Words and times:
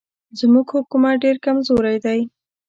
زموږ 0.39 0.67
حکومت 0.75 1.15
ډېر 1.23 1.35
کمزوری 1.45 1.97
دی. 2.05 2.19